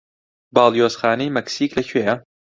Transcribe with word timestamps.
باڵیۆزخانەی 0.55 1.33
مەکسیک 1.37 1.71
لەکوێیە؟ 1.77 2.13